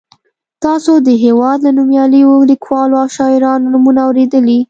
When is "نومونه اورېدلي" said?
3.73-4.57